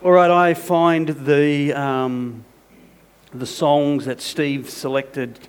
[0.00, 2.44] All right, I find the, um,
[3.34, 5.40] the songs that Steve selected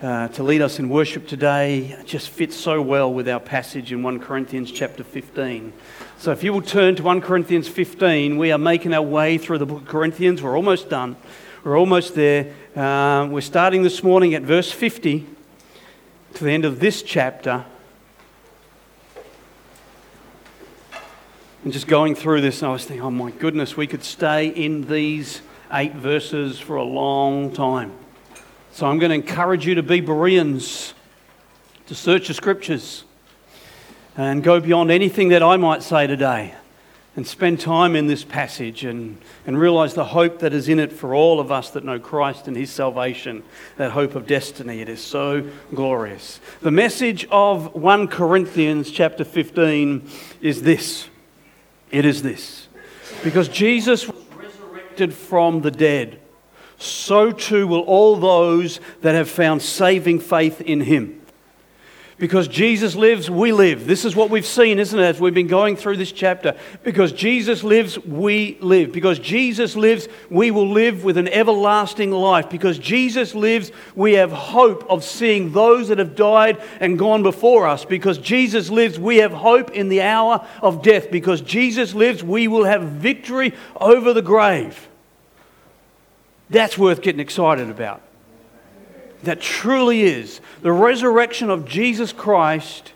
[0.00, 4.02] uh, to lead us in worship today just fit so well with our passage in
[4.02, 5.74] 1 Corinthians chapter 15.
[6.16, 9.58] So if you will turn to 1 Corinthians 15, we are making our way through
[9.58, 10.42] the book of Corinthians.
[10.42, 11.14] We're almost done.
[11.62, 12.54] We're almost there.
[12.74, 15.26] Uh, we're starting this morning at verse 50
[16.32, 17.66] to the end of this chapter.
[21.66, 24.82] And just going through this, I was thinking, oh my goodness, we could stay in
[24.82, 25.40] these
[25.72, 27.92] eight verses for a long time.
[28.70, 30.94] So I'm going to encourage you to be Bereans,
[31.88, 33.02] to search the scriptures,
[34.16, 36.54] and go beyond anything that I might say today,
[37.16, 40.92] and spend time in this passage and, and realize the hope that is in it
[40.92, 43.42] for all of us that know Christ and his salvation,
[43.76, 44.82] that hope of destiny.
[44.82, 46.38] It is so glorious.
[46.60, 50.08] The message of 1 Corinthians chapter 15
[50.40, 51.08] is this.
[51.90, 52.68] It is this
[53.22, 56.20] because Jesus was resurrected from the dead,
[56.78, 61.25] so too will all those that have found saving faith in him.
[62.18, 63.86] Because Jesus lives, we live.
[63.86, 66.56] This is what we've seen, isn't it, as we've been going through this chapter?
[66.82, 68.90] Because Jesus lives, we live.
[68.90, 72.48] Because Jesus lives, we will live with an everlasting life.
[72.48, 77.66] Because Jesus lives, we have hope of seeing those that have died and gone before
[77.66, 77.84] us.
[77.84, 81.10] Because Jesus lives, we have hope in the hour of death.
[81.10, 84.88] Because Jesus lives, we will have victory over the grave.
[86.48, 88.05] That's worth getting excited about
[89.22, 92.92] that truly is the resurrection of Jesus Christ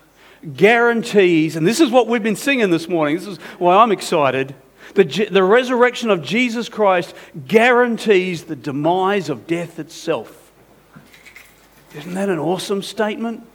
[0.55, 4.55] guarantees, and this is what we've been singing this morning, this is why I'm excited.
[4.95, 7.15] The, the resurrection of Jesus Christ
[7.47, 10.51] guarantees the demise of death itself.
[11.95, 13.45] Isn't that an awesome statement?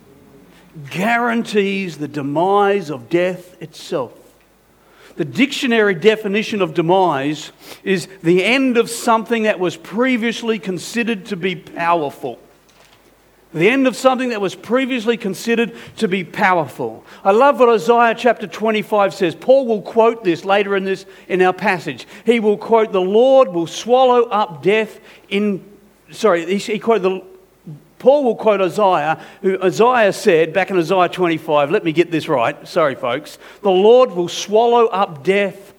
[0.91, 4.13] Guarantees the demise of death itself.
[5.17, 7.51] The dictionary definition of demise
[7.83, 12.39] is the end of something that was previously considered to be powerful.
[13.57, 17.03] The end of something that was previously considered to be powerful.
[17.25, 19.35] I love what Isaiah chapter 25 says.
[19.35, 22.07] Paul will quote this later in this in our passage.
[22.27, 25.01] He will quote, "The Lord will swallow up death
[25.31, 25.65] in."
[26.11, 27.25] Sorry, he, he quoted the.
[27.99, 31.71] Paul will quote Isaiah, who Isaiah said back in Isaiah 25.
[31.71, 32.69] Let me get this right.
[32.69, 33.39] Sorry, folks.
[33.63, 35.73] The Lord will swallow up death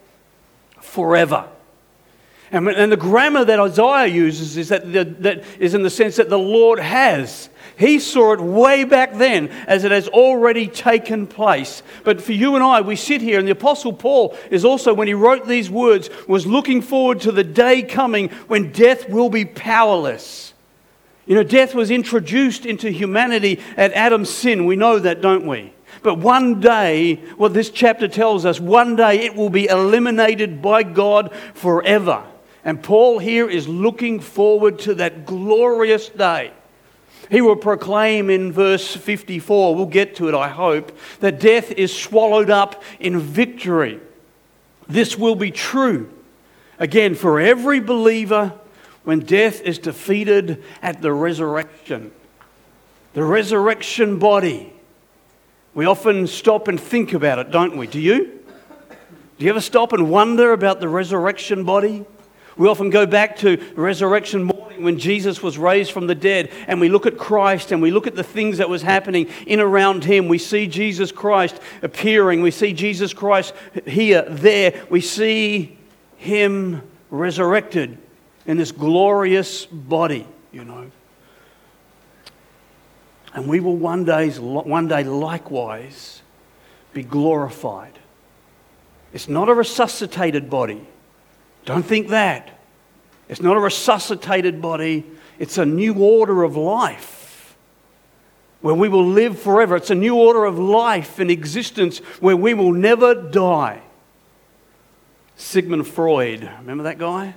[0.82, 1.48] forever.
[2.52, 6.40] And, the grammar that Isaiah uses is that, that is in the sense that the
[6.40, 11.84] Lord has he saw it way back then as it has already taken place.
[12.04, 15.08] But for you and I, we sit here, and the Apostle Paul is also, when
[15.08, 19.46] he wrote these words, was looking forward to the day coming when death will be
[19.46, 20.56] powerless.
[21.28, 24.66] You know, death was introduced into humanity at Adam's sin.
[24.66, 25.72] We know that, don't we?
[26.02, 30.82] But one day, what this chapter tells us, one day it will be eliminated by
[30.82, 32.24] God forever.
[32.64, 36.54] And Paul here is looking forward to that glorious day
[37.30, 41.96] he will proclaim in verse 54, we'll get to it, I hope, that death is
[41.96, 44.00] swallowed up in victory.
[44.88, 46.12] This will be true.
[46.80, 48.54] Again, for every believer
[49.04, 52.12] when death is defeated at the resurrection.
[53.14, 54.74] The resurrection body.
[55.74, 57.88] We often stop and think about it, don't we?
[57.88, 58.44] Do you?
[59.38, 62.06] Do you ever stop and wonder about the resurrection body?
[62.58, 66.82] We often go back to resurrection morning when Jesus was raised from the dead and
[66.82, 70.04] we look at Christ and we look at the things that was happening in around
[70.04, 70.28] him.
[70.28, 72.42] We see Jesus Christ appearing.
[72.42, 73.54] We see Jesus Christ
[73.86, 74.86] here, there.
[74.90, 75.78] We see
[76.18, 77.98] him resurrected
[78.46, 80.92] in this glorious body, you know.
[83.34, 86.24] And we will one day, one day likewise
[86.94, 88.00] be glorified.
[89.14, 90.88] It's not a resuscitated body.
[91.68, 92.62] Don't think that.
[93.28, 95.06] It's not a resuscitated body,
[95.38, 97.58] it's a new order of life
[98.62, 99.76] where we will live forever.
[99.76, 103.82] It's a new order of life and existence where we will never die.
[105.36, 107.36] Sigmund Freud, remember that guy?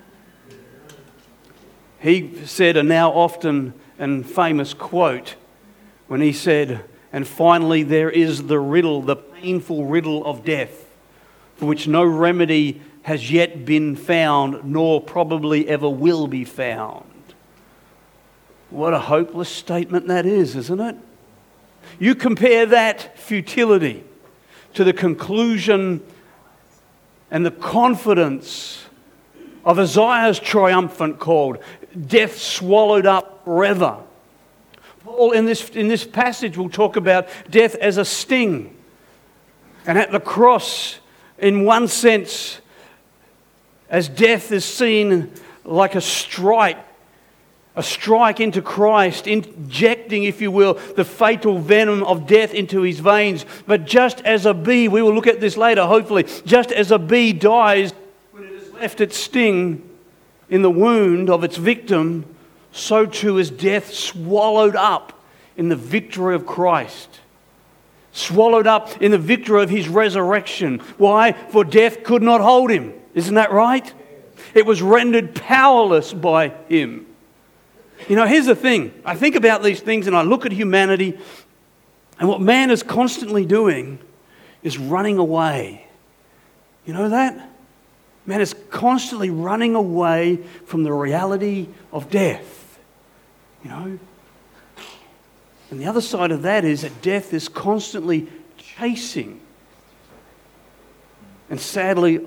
[1.98, 5.34] He said a now often and famous quote
[6.06, 10.86] when he said, And finally, there is the riddle, the painful riddle of death,
[11.56, 17.04] for which no remedy has yet been found, nor probably ever will be found.
[18.70, 20.96] What a hopeless statement that is, isn't it?
[21.98, 24.04] You compare that futility
[24.74, 26.02] to the conclusion
[27.30, 28.84] and the confidence
[29.64, 31.56] of Isaiah's triumphant call
[32.06, 33.98] death swallowed up forever.
[35.02, 38.76] Paul, in this, in this passage, will talk about death as a sting.
[39.86, 41.00] And at the cross,
[41.38, 42.59] in one sense,
[43.90, 45.30] as death is seen
[45.64, 46.78] like a strike,
[47.74, 53.00] a strike into Christ, injecting, if you will, the fatal venom of death into his
[53.00, 53.44] veins.
[53.66, 56.98] But just as a bee, we will look at this later, hopefully, just as a
[56.98, 57.92] bee dies
[58.30, 59.86] when it has left its sting
[60.48, 62.24] in the wound of its victim,
[62.72, 65.12] so too is death swallowed up
[65.56, 67.20] in the victory of Christ.
[68.12, 70.78] Swallowed up in the victory of his resurrection.
[70.96, 71.32] Why?
[71.32, 72.99] For death could not hold him.
[73.14, 73.92] Isn't that right?
[74.54, 77.06] It was rendered powerless by him.
[78.08, 81.18] You know, here's the thing I think about these things and I look at humanity,
[82.18, 83.98] and what man is constantly doing
[84.62, 85.86] is running away.
[86.86, 87.50] You know that?
[88.26, 92.78] Man is constantly running away from the reality of death.
[93.64, 93.98] You know?
[95.70, 98.28] And the other side of that is that death is constantly
[98.58, 99.40] chasing.
[101.48, 102.20] And sadly,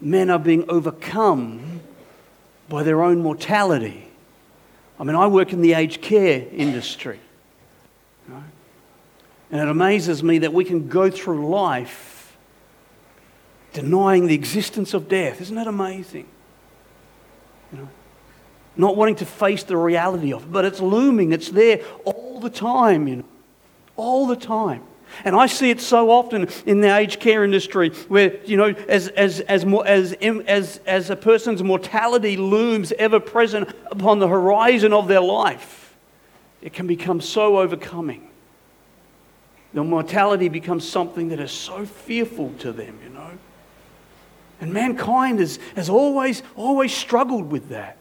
[0.00, 1.80] men are being overcome
[2.68, 4.06] by their own mortality.
[4.98, 7.20] I mean, I work in the aged care industry.
[9.52, 12.36] And it amazes me that we can go through life
[13.72, 15.40] denying the existence of death.
[15.40, 16.26] Isn't that amazing?
[17.72, 17.88] You know,
[18.76, 22.50] not wanting to face the reality of it, but it's looming, it's there all the
[22.50, 23.24] time, you know,
[23.96, 24.82] all the time.
[25.24, 29.08] And I see it so often in the aged care industry where, you know, as,
[29.08, 35.08] as, as, as, as, as a person's mortality looms ever present upon the horizon of
[35.08, 35.96] their life,
[36.62, 38.28] it can become so overcoming.
[39.72, 43.30] The mortality becomes something that is so fearful to them, you know.
[44.60, 47.96] And mankind has, has always, always struggled with that.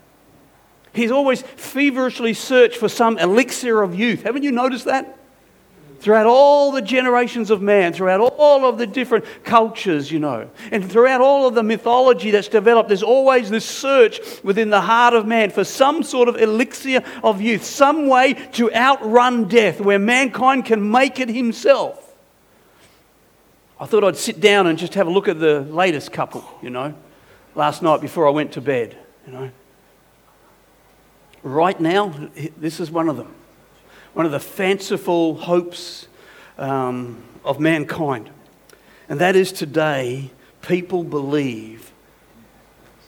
[0.94, 4.24] He's always feverishly searched for some elixir of youth.
[4.24, 5.19] Haven't you noticed that?
[6.00, 10.90] Throughout all the generations of man, throughout all of the different cultures, you know, and
[10.90, 15.25] throughout all of the mythology that's developed, there's always this search within the heart of
[15.25, 20.66] man for some sort of elixir of youth, some way to outrun death where mankind
[20.66, 22.06] can make it himself.
[23.80, 26.69] I thought I'd sit down and just have a look at the latest couple, you
[26.69, 26.94] know,
[27.56, 29.52] last night before I went to bed, you know.
[31.42, 32.13] Right now,
[32.57, 33.34] this is one of them
[34.19, 36.06] one of the fanciful hopes
[36.57, 38.30] um, of mankind.
[39.07, 40.30] And that is today,
[40.62, 41.94] people believe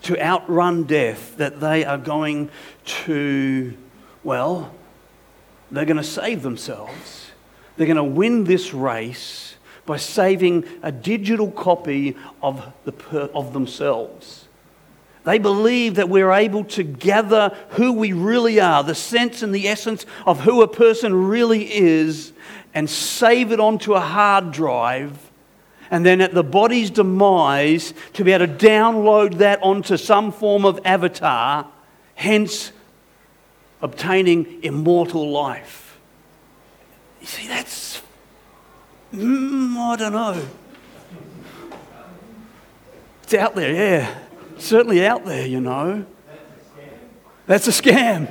[0.03, 2.49] to outrun death that they are going
[2.85, 3.77] to,
[4.23, 4.73] well,
[5.69, 7.31] they're going to save themselves.
[7.75, 9.55] They're going to win this race
[9.85, 12.93] by saving a digital copy of, the,
[13.33, 14.47] of themselves.
[15.23, 19.67] They believe that we're able to gather who we really are, the sense and the
[19.67, 22.33] essence of who a person really is,
[22.73, 25.31] and save it onto a hard drive.
[25.91, 30.65] And then at the body's demise, to be able to download that onto some form
[30.65, 31.67] of avatar,
[32.15, 32.71] hence
[33.81, 35.99] obtaining immortal life.
[37.19, 38.01] You see, that's,
[39.13, 40.43] mm, I don't know.
[43.21, 44.17] It's out there, yeah
[44.61, 46.05] certainly out there, you know.
[47.47, 48.29] That's a scam.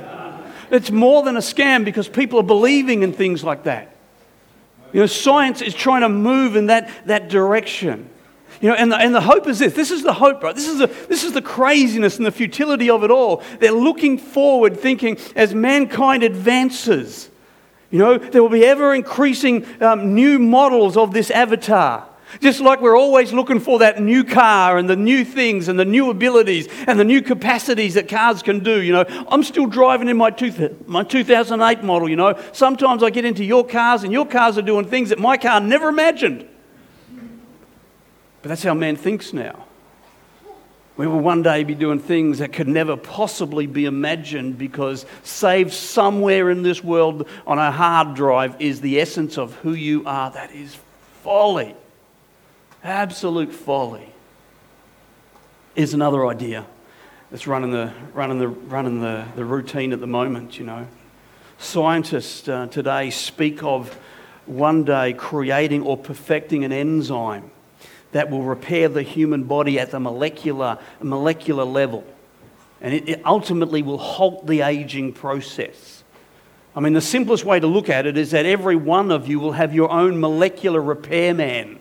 [0.71, 3.95] It's more than a scam because people are believing in things like that.
[4.93, 8.09] You know, science is trying to move in that, that direction.
[8.61, 9.73] You know, and the, and the hope is this.
[9.73, 10.55] This is the hope, right?
[10.55, 13.43] This is, the, this is the craziness and the futility of it all.
[13.59, 17.29] They're looking forward, thinking as mankind advances,
[17.91, 22.07] you know, there will be ever increasing um, new models of this avatar.
[22.39, 25.85] Just like we're always looking for that new car and the new things and the
[25.85, 28.81] new abilities and the new capacities that cars can do.
[28.81, 32.39] You know, I'm still driving in my, two, my 2008 model, you know.
[32.53, 35.59] Sometimes I get into your cars and your cars are doing things that my car
[35.59, 36.47] never imagined.
[38.41, 39.65] But that's how man thinks now.
[40.97, 45.73] We will one day be doing things that could never possibly be imagined because saved
[45.73, 50.31] somewhere in this world on a hard drive is the essence of who you are.
[50.31, 50.77] That is
[51.23, 51.75] folly.
[52.83, 54.11] Absolute folly
[55.75, 56.65] is another idea
[57.29, 60.87] that's running the, running the, running the, the routine at the moment, you know.
[61.59, 63.95] Scientists uh, today speak of
[64.47, 67.51] one day creating or perfecting an enzyme
[68.13, 72.03] that will repair the human body at the molecular, molecular level.
[72.81, 76.03] And it, it ultimately will halt the aging process.
[76.75, 79.39] I mean, the simplest way to look at it is that every one of you
[79.39, 81.77] will have your own molecular repairman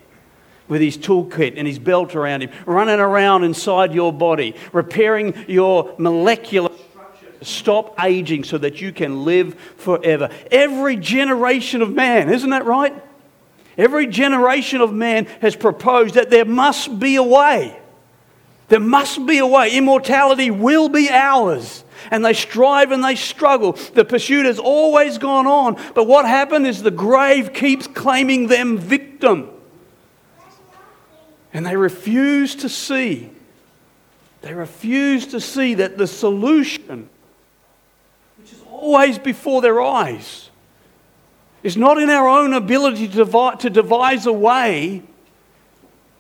[0.70, 5.94] with his toolkit and his belt around him, running around inside your body, repairing your
[5.98, 10.30] molecular structure to stop aging so that you can live forever.
[10.50, 12.94] Every generation of man, isn't that right?
[13.76, 17.76] Every generation of man has proposed that there must be a way
[18.70, 19.76] There must be a way.
[19.76, 21.84] Immortality will be ours.
[22.10, 23.72] And they strive and they struggle.
[23.72, 25.76] The pursuit has always gone on.
[25.94, 29.50] But what happened is the grave keeps claiming them victim.
[31.52, 33.30] And they refuse to see.
[34.42, 37.08] They refuse to see that the solution,
[38.38, 40.50] which is always before their eyes,
[41.62, 45.02] is not in our own ability to devise a way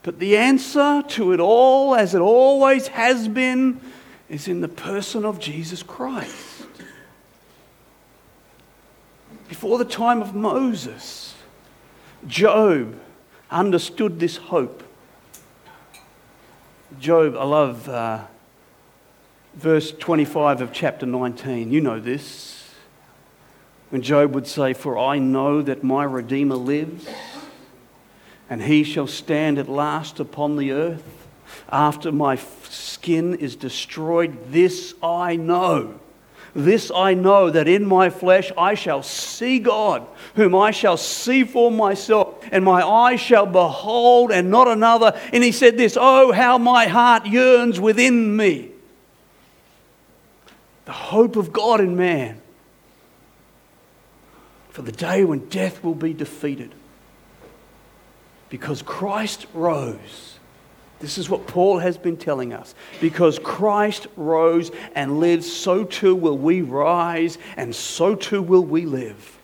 [0.02, 3.80] but the answer to it all, as it always has been,
[4.28, 6.66] is in the person of Jesus Christ.
[9.48, 11.34] Before the time of Moses,
[12.26, 12.98] Job
[13.50, 14.82] understood this hope.
[16.98, 18.24] Job, I love uh,
[19.54, 21.70] verse 25 of chapter 19.
[21.70, 22.68] You know this.
[23.90, 27.06] When Job would say, For I know that my Redeemer lives
[28.48, 31.28] and he shall stand at last upon the earth.
[31.70, 32.36] After my
[32.68, 36.00] skin is destroyed, this I know.
[36.54, 41.44] This I know that in my flesh I shall see God, whom I shall see
[41.44, 45.18] for myself, and my eyes shall behold and not another.
[45.32, 48.70] And he said this Oh, how my heart yearns within me.
[50.84, 52.40] The hope of God in man
[54.70, 56.74] for the day when death will be defeated
[58.48, 60.38] because Christ rose.
[60.98, 62.74] This is what Paul has been telling us.
[63.00, 68.84] Because Christ rose and lives, so too will we rise, and so too will we
[68.84, 69.39] live.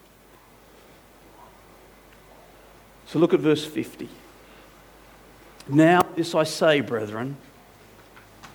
[3.07, 4.09] So look at verse 50.
[5.69, 7.37] Now, this I say, brethren,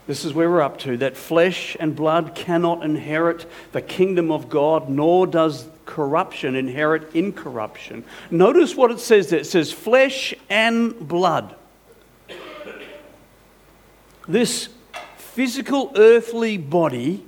[0.08, 4.50] this is where we're up to, that flesh and blood cannot inherit the kingdom of
[4.50, 8.04] God, nor does corruption inherit incorruption.
[8.30, 11.56] Notice what it says there it says flesh and blood.
[14.28, 14.70] This
[15.18, 17.26] physical earthly body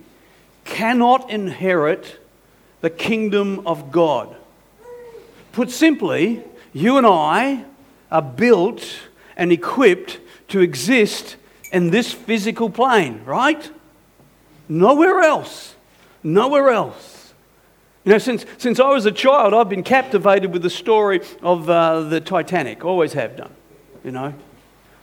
[0.64, 2.20] cannot inherit
[2.82, 4.36] the kingdom of God.
[5.52, 7.66] Put simply, you and I
[8.12, 8.84] are built
[9.38, 11.38] and equipped to exist
[11.72, 13.72] in this physical plane, right?
[14.70, 15.76] Nowhere else.
[16.24, 17.34] Nowhere else.
[18.06, 21.70] You know, since, since I was a child, I've been captivated with the story of
[21.70, 22.84] uh, the Titanic.
[22.84, 23.54] Always have done,
[24.04, 24.34] you know.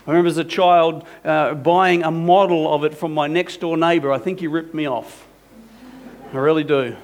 [0.06, 3.76] I remember as a child uh, buying a model of it from my next door
[3.76, 4.12] neighbour.
[4.12, 5.26] I think he ripped me off.
[6.32, 6.96] I really do.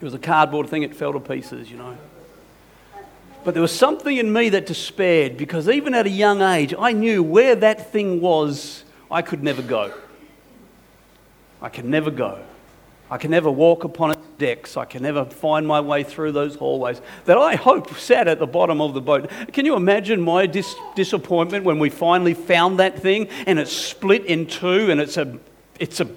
[0.00, 1.96] It was a cardboard thing, it fell to pieces, you know.
[3.44, 6.92] But there was something in me that despaired because even at a young age, I
[6.92, 9.92] knew where that thing was, I could never go.
[11.60, 12.40] I could never go.
[13.10, 14.76] I can never walk upon its decks.
[14.76, 18.46] I can never find my way through those hallways that I hope sat at the
[18.46, 19.30] bottom of the boat.
[19.52, 24.24] Can you imagine my dis- disappointment when we finally found that thing and it's split
[24.24, 25.38] in two and it's a,
[25.78, 26.08] it's a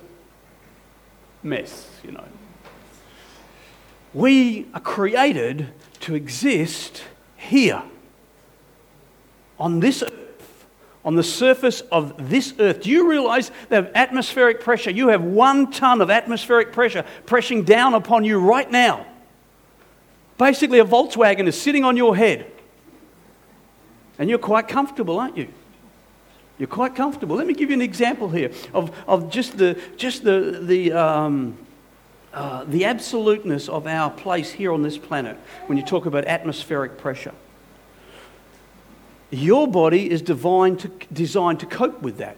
[1.43, 2.23] mess, you know?
[4.13, 5.67] We are created
[5.99, 7.03] to exist
[7.45, 7.81] here
[9.59, 10.25] on this earth
[11.05, 12.81] on the surface of this earth.
[12.81, 14.89] Do you realize that atmospheric pressure?
[14.89, 19.05] You have one ton of atmospheric pressure pressing down upon you right now.
[20.39, 22.51] Basically, a Volkswagen is sitting on your head.
[24.17, 25.47] And you're quite comfortable, aren't you?
[26.57, 27.35] You're quite comfortable.
[27.35, 31.57] Let me give you an example here of, of just the, just the, the, um,
[32.35, 35.37] uh, the absoluteness of our place here on this planet
[35.67, 37.33] when you talk about atmospheric pressure.
[39.31, 42.37] Your body is divine to, designed to cope with that.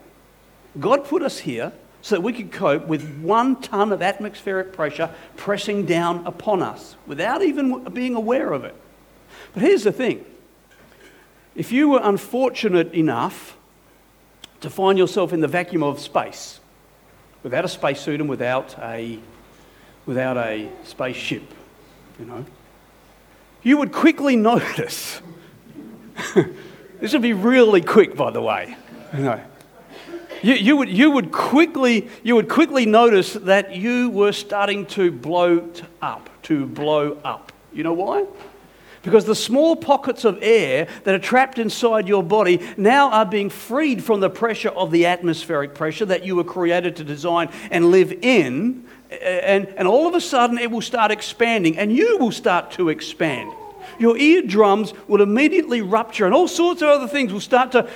[0.79, 5.09] God put us here so that we could cope with one ton of atmospheric pressure
[5.35, 8.75] pressing down upon us without even being aware of it.
[9.53, 10.23] But here's the thing
[11.55, 13.57] if you were unfortunate enough
[14.61, 16.59] to find yourself in the vacuum of space,
[17.41, 19.19] without a spacesuit and without a,
[20.07, 21.43] without a spaceship,
[22.19, 22.43] you know,
[23.61, 25.21] you would quickly notice
[26.99, 28.75] This would be really quick, by the way.
[29.15, 29.41] You, know.
[30.41, 35.11] you, you, would, you, would quickly, you would quickly notice that you were starting to
[35.11, 35.69] blow
[36.01, 37.51] up, to blow up.
[37.71, 38.25] You know why?
[39.03, 43.49] Because the small pockets of air that are trapped inside your body now are being
[43.49, 47.91] freed from the pressure of the atmospheric pressure that you were created to design and
[47.91, 48.85] live in.
[49.11, 52.89] And, and all of a sudden, it will start expanding, and you will start to
[52.89, 53.51] expand
[53.99, 57.89] your eardrums will immediately rupture, and all sorts of other things will start to,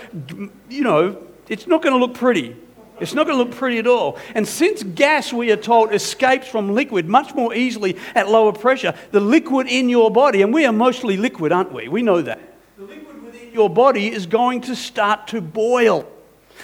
[0.70, 2.56] you know, it's not going to look pretty.
[3.00, 4.20] It's not going to look pretty at all.
[4.36, 8.94] And since gas, we are told, escapes from liquid much more easily at lower pressure,
[9.12, 11.88] the liquid in your body, and we are mostly liquid, aren't we?
[11.88, 12.40] We know that.
[12.78, 16.08] The liquid within your body is going to start to boil.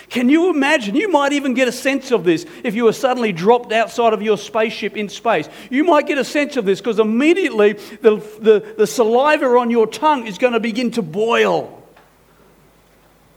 [0.09, 0.95] Can you imagine?
[0.95, 4.21] You might even get a sense of this if you were suddenly dropped outside of
[4.21, 5.49] your spaceship in space.
[5.69, 9.87] You might get a sense of this because immediately the, the, the saliva on your
[9.87, 11.83] tongue is going to begin to boil.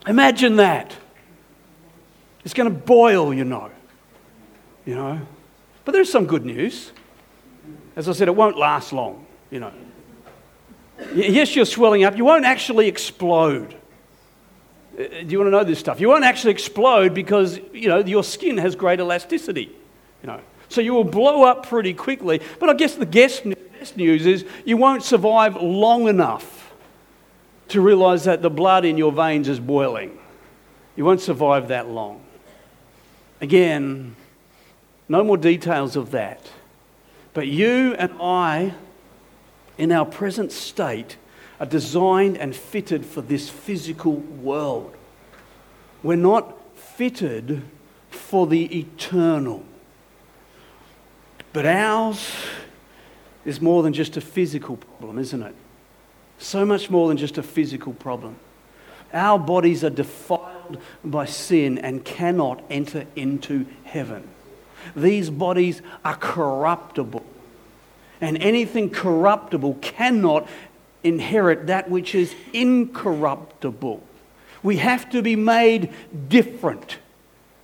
[0.06, 0.94] Imagine that.
[2.44, 3.70] It's going to boil, you know.
[4.86, 5.20] You know.
[5.84, 6.92] But there's some good news.
[7.96, 9.72] As I said, it won't last long, you know.
[11.14, 12.16] Yes, you're swelling up.
[12.16, 13.74] You won't actually explode.
[14.98, 16.00] Uh, do you want to know this stuff?
[16.00, 19.70] You won't actually explode because, you know, your skin has great elasticity,
[20.22, 20.40] you know.
[20.68, 22.40] So you will blow up pretty quickly.
[22.58, 26.72] But I guess the best news is you won't survive long enough
[27.68, 30.18] to realize that the blood in your veins is boiling.
[30.96, 32.20] You won't survive that long.
[33.40, 34.16] Again,
[35.08, 36.50] no more details of that.
[37.32, 38.74] But you and I,
[39.78, 41.16] in our present state,
[41.60, 44.96] are designed and fitted for this physical world.
[46.02, 47.62] We're not fitted
[48.08, 49.62] for the eternal.
[51.52, 52.32] But ours
[53.44, 55.54] is more than just a physical problem, isn't it?
[56.38, 58.36] So much more than just a physical problem.
[59.12, 64.28] Our bodies are defiled by sin and cannot enter into heaven.
[64.96, 67.24] These bodies are corruptible.
[68.20, 70.48] And anything corruptible cannot
[71.02, 74.02] inherit that which is incorruptible.
[74.62, 75.92] We have to be made
[76.28, 76.98] different.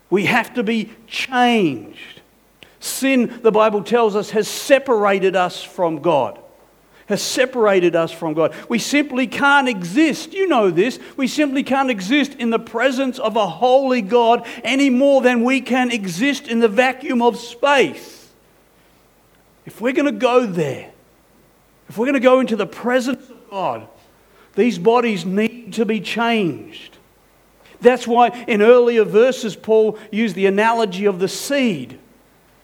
[0.08, 2.20] We have to be changed.
[2.80, 6.38] Sin, the Bible tells us, has separated us from God.
[7.06, 8.54] Has separated us from God.
[8.68, 10.32] We simply can't exist.
[10.32, 10.98] You know this.
[11.16, 15.60] We simply can't exist in the presence of a holy God any more than we
[15.60, 18.28] can exist in the vacuum of space.
[19.66, 20.90] If we're going to go there,
[21.88, 23.88] if we're going to go into the presence of God,
[24.54, 26.96] these bodies need to be changed.
[27.80, 31.98] That's why in earlier verses, Paul used the analogy of the seed.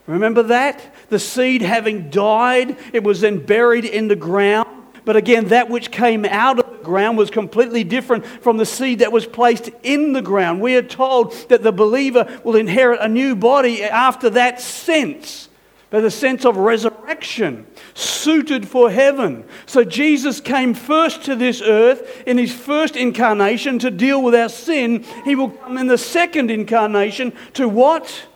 [0.06, 0.94] Remember that?
[1.10, 4.68] The seed having died, it was then buried in the ground.
[5.04, 9.00] But again, that which came out of the ground was completely different from the seed
[9.00, 10.60] that was placed in the ground.
[10.60, 15.48] We are told that the believer will inherit a new body after that sense
[15.92, 19.44] but the sense of resurrection, suited for heaven.
[19.66, 24.48] So Jesus came first to this earth in his first incarnation to deal with our
[24.48, 25.04] sin.
[25.24, 28.26] He will come in the second incarnation to what?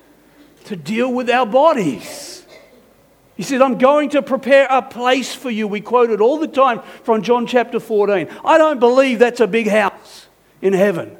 [0.64, 2.44] To deal with our bodies.
[3.36, 5.68] He said, I'm going to prepare a place for you.
[5.68, 8.28] We quote it all the time from John chapter 14.
[8.44, 10.26] I don't believe that's a big house
[10.62, 11.16] in heaven.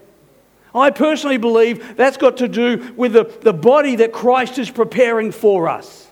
[0.75, 5.31] I personally believe that's got to do with the, the body that Christ is preparing
[5.31, 6.06] for us.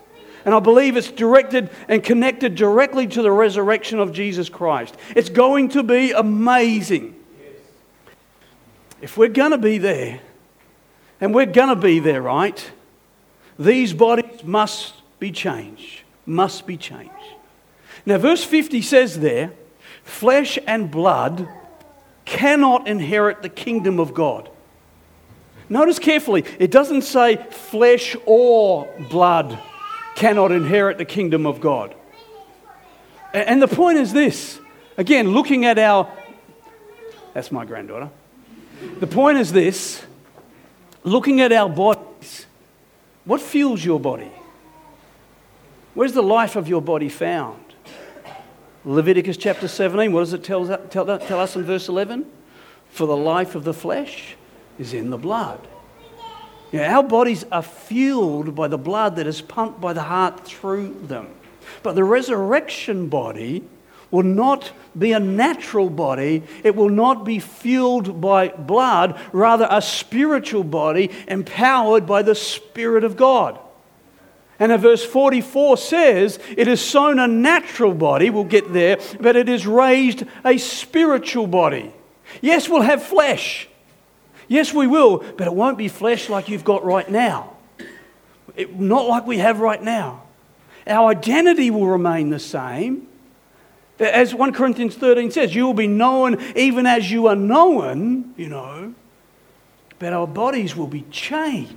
[0.45, 4.95] And I believe it's directed and connected directly to the resurrection of Jesus Christ.
[5.15, 7.15] It's going to be amazing.
[9.01, 10.21] If we're going to be there,
[11.19, 12.71] and we're going to be there, right?
[13.57, 16.01] These bodies must be changed.
[16.27, 17.11] Must be changed.
[18.05, 19.51] Now, verse 50 says there,
[20.03, 21.47] flesh and blood
[22.25, 24.49] cannot inherit the kingdom of God.
[25.69, 29.57] Notice carefully, it doesn't say flesh or blood
[30.15, 31.93] cannot inherit the kingdom of God.
[33.33, 34.59] And the point is this
[34.97, 36.11] again, looking at our.
[37.33, 38.09] That's my granddaughter.
[38.99, 40.03] The point is this
[41.03, 42.45] looking at our bodies,
[43.25, 44.31] what fuels your body?
[45.93, 47.61] Where's the life of your body found?
[48.83, 52.25] Leviticus chapter 17, what does it tell, tell, tell us in verse 11?
[52.89, 54.35] For the life of the flesh
[54.77, 55.67] is in the blood.
[56.75, 60.45] You know, our bodies are fueled by the blood that is pumped by the heart
[60.45, 61.29] through them.
[61.83, 63.63] But the resurrection body
[64.11, 66.43] will not be a natural body.
[66.65, 73.05] It will not be fueled by blood, rather, a spiritual body empowered by the Spirit
[73.05, 73.57] of God.
[74.59, 79.37] And in verse 44 says, It is sown a natural body, we'll get there, but
[79.37, 81.93] it is raised a spiritual body.
[82.41, 83.69] Yes, we'll have flesh.
[84.47, 87.55] Yes, we will, but it won't be flesh like you've got right now.
[88.55, 90.23] It, not like we have right now.
[90.87, 93.07] Our identity will remain the same.
[93.99, 98.49] As 1 Corinthians 13 says, you will be known even as you are known, you
[98.49, 98.93] know,
[99.99, 101.75] but our bodies will be changed.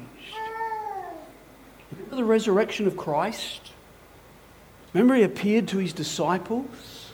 [1.93, 3.73] Remember the resurrection of Christ?
[4.93, 7.13] Remember he appeared to his disciples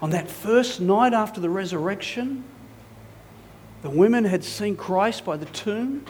[0.00, 2.44] on that first night after the resurrection?
[3.82, 6.06] The women had seen Christ by the tomb.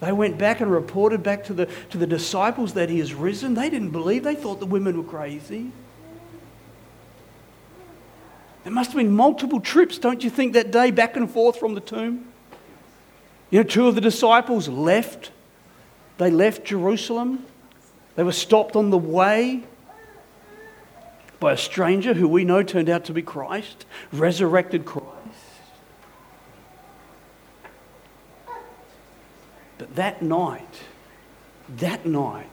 [0.00, 3.54] They went back and reported back to the, to the disciples that he has risen.
[3.54, 5.70] They didn't believe, they thought the women were crazy.
[8.64, 11.74] There must have been multiple trips, don't you think, that day back and forth from
[11.74, 12.26] the tomb?
[13.50, 15.32] You know, two of the disciples left.
[16.18, 17.44] They left Jerusalem.
[18.16, 19.64] They were stopped on the way
[21.40, 25.19] by a stranger who we know turned out to be Christ, resurrected Christ.
[29.80, 30.82] But that night,
[31.78, 32.46] that night,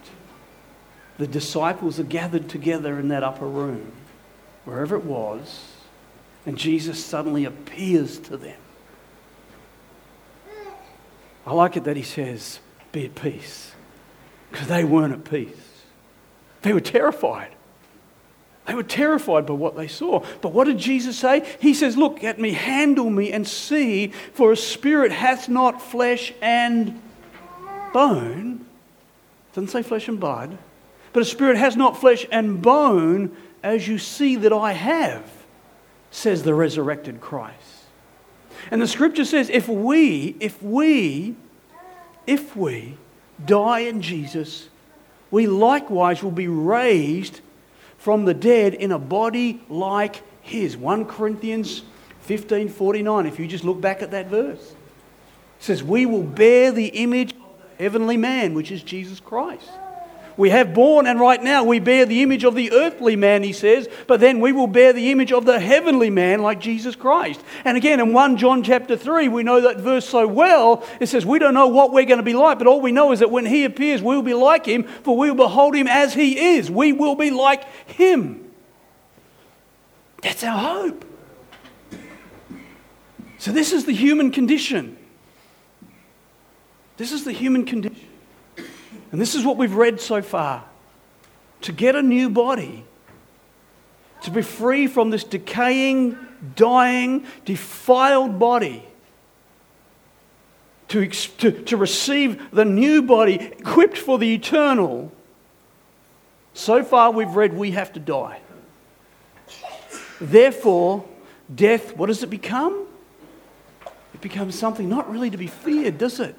[1.18, 3.92] the disciples are gathered together in that upper room,
[4.63, 5.74] wherever it was,
[6.46, 8.56] and Jesus suddenly appears to them.
[11.46, 12.62] I like it that he says,
[12.94, 13.74] Be at peace,
[14.50, 15.84] because they weren't at peace.
[16.62, 17.52] They were terrified.
[18.68, 20.24] They were terrified by what they saw.
[20.42, 21.46] But what did Jesus say?
[21.60, 26.32] He says, Look at me, handle me, and see, for a spirit hath not flesh
[26.42, 27.02] and
[27.93, 28.65] bone.
[29.54, 30.58] Doesn't say flesh and blood.
[31.13, 35.23] But a spirit has not flesh and bone, as you see that I have,
[36.12, 37.86] says the resurrected Christ.
[38.69, 41.36] And the scripture says, if we, if we,
[42.26, 42.97] if we
[43.45, 44.69] die in Jesus,
[45.32, 47.41] we likewise will be raised
[47.97, 50.78] from the dead in a body like his.
[50.78, 51.84] 1 Corinthians
[52.21, 53.26] 15 49.
[53.26, 54.76] If you just look back at that verse, it
[55.60, 57.34] says, We will bear the image
[57.78, 59.70] heavenly man, which is Jesus Christ.
[60.38, 63.54] We have borne, and right now we bear the image of the earthly man, he
[63.54, 67.42] says, but then we will bear the image of the heavenly man like Jesus Christ.
[67.66, 70.86] And again, in 1 John chapter 3, we know that verse so well.
[71.00, 73.12] It says, We don't know what we're going to be like, but all we know
[73.12, 75.88] is that when he appears, we will be like him, for we will behold him
[75.88, 76.70] as he is.
[76.70, 78.52] We will be like him.
[80.22, 81.04] That's our hope.
[83.40, 84.96] So, this is the human condition.
[86.97, 88.07] This is the human condition.
[89.12, 90.65] And this is what we've read so far.
[91.62, 92.83] To get a new body,
[94.23, 96.17] to be free from this decaying,
[96.55, 98.83] dying, defiled body,
[100.89, 105.12] to, to, to receive the new body equipped for the eternal.
[106.53, 108.39] So far, we've read we have to die.
[110.19, 111.05] Therefore,
[111.53, 112.88] death, what does it become?
[114.13, 116.36] It becomes something not really to be feared, does it?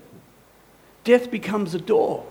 [1.09, 2.23] Death becomes a door.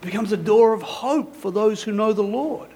[0.00, 2.68] It becomes a door of hope for those who know the Lord.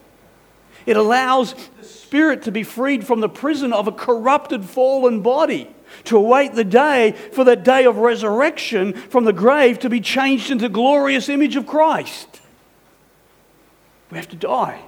[0.84, 5.70] It allows the spirit to be freed from the prison of a corrupted, fallen body,
[6.06, 10.50] to await the day for that day of resurrection from the grave to be changed
[10.50, 12.40] into glorious image of Christ.
[14.10, 14.82] We have to die.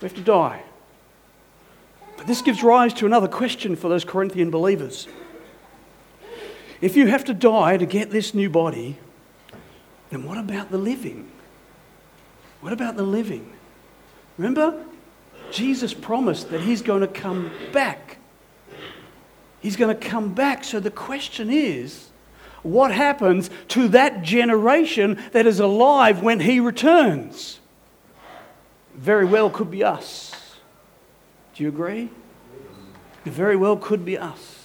[0.00, 0.62] We have to die.
[2.16, 5.06] But this gives rise to another question for those Corinthian believers.
[6.80, 8.98] If you have to die to get this new body,
[10.10, 11.30] then what about the living?
[12.60, 13.52] What about the living?
[14.36, 14.84] Remember,
[15.50, 18.18] Jesus promised that he's going to come back.
[19.60, 20.64] He's going to come back.
[20.64, 22.10] So the question is
[22.62, 27.60] what happens to that generation that is alive when he returns?
[28.94, 30.56] Very well could be us.
[31.54, 32.10] Do you agree?
[33.24, 34.55] It very well could be us.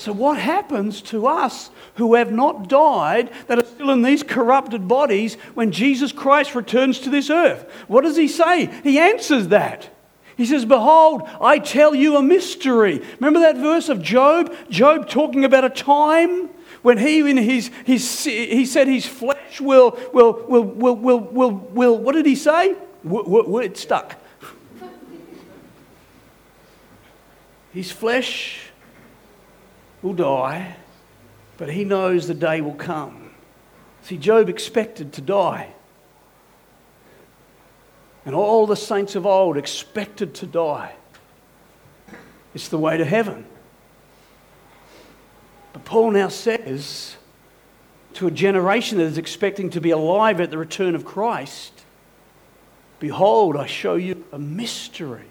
[0.00, 4.88] So, what happens to us who have not died, that are still in these corrupted
[4.88, 7.70] bodies, when Jesus Christ returns to this earth?
[7.86, 8.70] What does he say?
[8.82, 9.90] He answers that.
[10.38, 13.02] He says, Behold, I tell you a mystery.
[13.18, 14.54] Remember that verse of Job?
[14.70, 16.48] Job talking about a time
[16.80, 21.50] when he in his, his he said his flesh will will will will will will,
[21.50, 22.74] will what did he say?
[23.04, 24.16] It stuck.
[27.74, 28.69] His flesh
[30.02, 30.76] will die,
[31.56, 33.30] but he knows the day will come.
[34.02, 35.74] See, Job expected to die.
[38.24, 40.94] And all the saints of old expected to die.
[42.54, 43.46] It's the way to heaven.
[45.72, 47.16] But Paul now says
[48.14, 51.80] to a generation that is expecting to be alive at the return of Christ
[53.00, 55.24] Behold, I show you a mystery.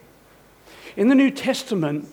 [0.97, 2.09] In the New Testament,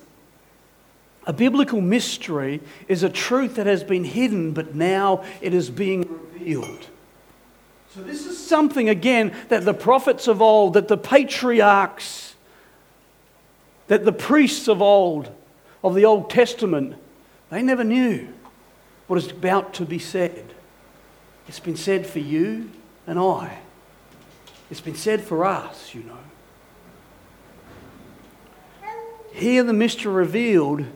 [1.27, 6.03] a biblical mystery is a truth that has been hidden, but now it is being
[6.33, 6.87] revealed.
[7.95, 12.35] So, this is something, again, that the prophets of old, that the patriarchs,
[13.89, 15.31] that the priests of old,
[15.83, 16.97] of the Old Testament,
[17.51, 18.29] they never knew
[19.07, 20.55] what is about to be said.
[21.49, 22.71] It's been said for you
[23.07, 23.59] and I.
[24.71, 26.19] It's been said for us, you know.
[29.33, 30.87] Here, the mystery revealed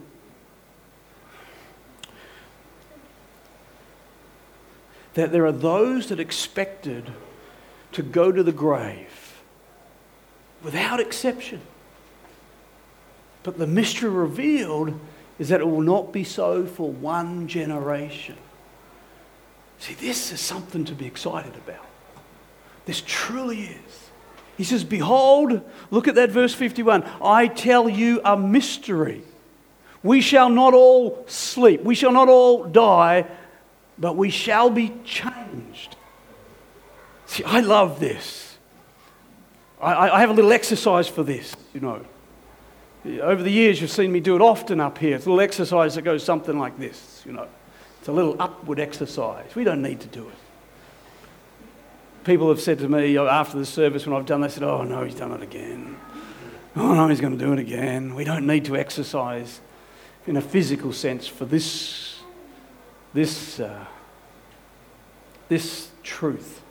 [5.13, 7.11] that there are those that expected
[7.91, 9.41] to go to the grave
[10.63, 11.61] without exception.
[13.43, 14.99] But the mystery revealed
[15.39, 18.37] is that it will not be so for one generation.
[19.79, 21.85] See, this is something to be excited about.
[22.85, 24.09] This truly is.
[24.57, 27.03] He says, Behold, look at that verse 51.
[27.23, 29.23] I tell you a mystery.
[30.03, 33.27] We shall not all sleep, we shall not all die,
[34.01, 35.95] but we shall be changed.
[37.27, 38.57] See, I love this.
[39.79, 42.03] I, I have a little exercise for this, you know.
[43.05, 45.15] Over the years, you've seen me do it often up here.
[45.15, 47.47] It's a little exercise that goes something like this, you know.
[47.99, 49.55] It's a little upward exercise.
[49.55, 50.35] We don't need to do it.
[52.23, 55.03] People have said to me after the service when I've done, they said, Oh no,
[55.03, 55.97] he's done it again.
[56.75, 58.13] Oh no, he's going to do it again.
[58.13, 59.59] We don't need to exercise
[60.27, 62.10] in a physical sense for this,
[63.13, 63.85] this, uh,
[65.49, 66.61] this truth.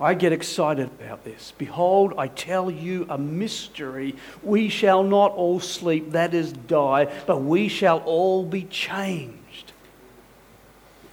[0.00, 1.52] I get excited about this.
[1.58, 4.14] Behold, I tell you a mystery.
[4.42, 9.72] We shall not all sleep, that is, die, but we shall all be changed.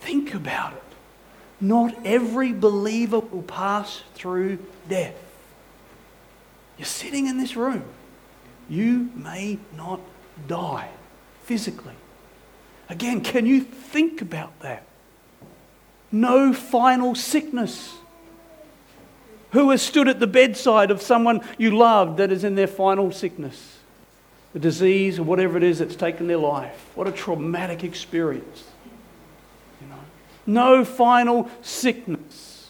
[0.01, 0.83] Think about it.
[1.59, 5.15] Not every believer will pass through death.
[6.77, 7.85] You're sitting in this room.
[8.69, 9.99] You may not
[10.47, 10.89] die
[11.43, 11.93] physically.
[12.89, 14.83] Again, can you think about that?
[16.11, 17.95] No final sickness.
[19.51, 23.11] Who has stood at the bedside of someone you loved that is in their final
[23.11, 23.79] sickness?
[24.53, 26.91] The disease or whatever it is that's taken their life.
[26.95, 28.65] What a traumatic experience.
[30.45, 32.69] No final sickness.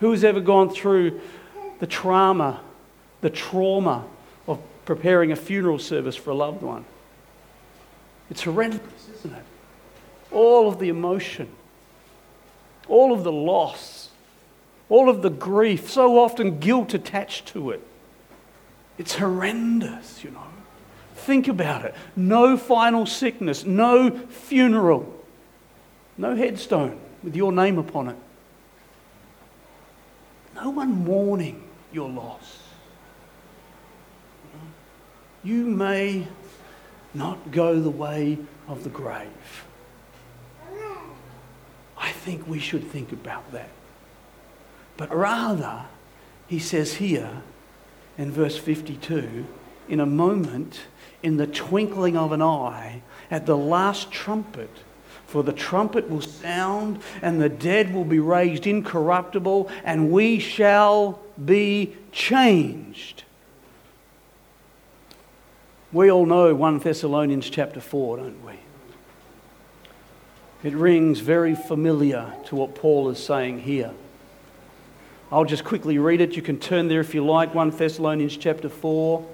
[0.00, 1.20] Who has ever gone through
[1.78, 2.60] the trauma,
[3.20, 4.04] the trauma
[4.46, 6.84] of preparing a funeral service for a loved one?
[8.32, 9.44] It's horrendous, isn't it?
[10.30, 11.50] All of the emotion,
[12.88, 14.08] all of the loss,
[14.88, 17.86] all of the grief, so often guilt attached to it.
[18.96, 20.46] It's horrendous, you know.
[21.14, 21.94] Think about it.
[22.16, 25.14] No final sickness, no funeral.
[26.16, 28.16] No headstone with your name upon it.
[30.54, 32.60] No one mourning your loss.
[35.44, 36.28] You may
[37.14, 39.64] not go the way of the grave.
[41.96, 43.68] I think we should think about that.
[44.96, 45.86] But rather,
[46.46, 47.42] he says here
[48.18, 49.46] in verse 52
[49.88, 50.80] in a moment,
[51.22, 54.70] in the twinkling of an eye, at the last trumpet,
[55.26, 61.20] for the trumpet will sound, and the dead will be raised incorruptible, and we shall
[61.44, 63.24] be changed.
[65.92, 68.54] We all know 1 Thessalonians chapter 4, don't we?
[70.64, 73.92] It rings very familiar to what Paul is saying here.
[75.30, 76.34] I'll just quickly read it.
[76.34, 77.54] You can turn there if you like.
[77.54, 79.26] 1 Thessalonians chapter 4.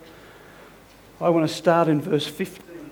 [1.20, 2.90] I want to start in verse 15.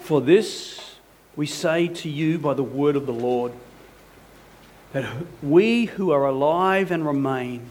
[0.00, 0.96] For this
[1.34, 3.52] we say to you by the word of the Lord,
[4.92, 5.08] that
[5.42, 7.70] we who are alive and remain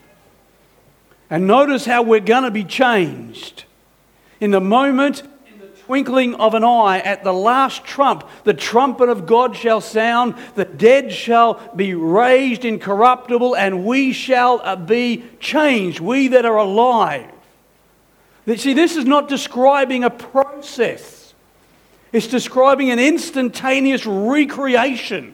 [1.31, 3.63] And notice how we're going to be changed.
[4.41, 9.07] In the moment in the twinkling of an eye, at the last trump, the trumpet
[9.07, 15.23] of God shall sound, the dead shall be raised incorruptible, and we shall uh, be
[15.39, 17.31] changed, we that are alive.
[18.57, 21.33] See, this is not describing a process,
[22.11, 25.33] it's describing an instantaneous recreation.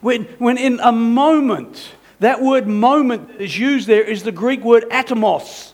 [0.00, 1.88] When, when in a moment,
[2.24, 5.72] that word moment that is used there is the Greek word atomos.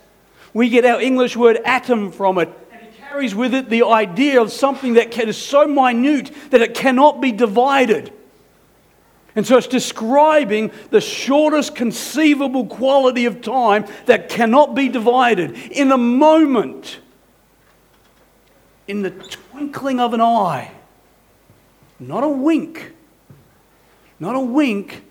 [0.52, 4.40] We get our English word atom from it And it carries with it the idea
[4.40, 8.12] of something that is so minute that it cannot be divided.
[9.36, 15.56] And so it's describing the shortest conceivable quality of time that cannot be divided.
[15.70, 16.98] In a moment,
[18.88, 20.72] in the twinkling of an eye,
[22.00, 22.92] not a wink,
[24.18, 25.04] not a wink,